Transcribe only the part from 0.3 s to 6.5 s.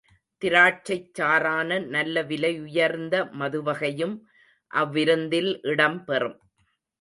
திராட்சைச் சாறான நல்ல விலையுயர்ந்த மதுவகையும் அவ்விருந்தில் இடம் பெறும்.